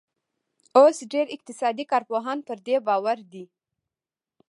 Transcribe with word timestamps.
اوس 0.79 0.97
ډېر 1.13 1.25
اقتصادي 1.35 1.85
کارپوهان 1.91 2.37
پر 2.47 2.57
دې 2.65 2.75
باور 2.87 3.17
دي. 3.31 3.45